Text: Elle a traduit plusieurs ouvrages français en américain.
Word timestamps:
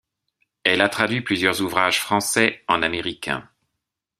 Elle 0.63 0.81
a 0.81 0.89
traduit 0.89 1.21
plusieurs 1.21 1.61
ouvrages 1.61 1.99
français 2.01 2.63
en 2.67 2.81
américain. 2.81 3.47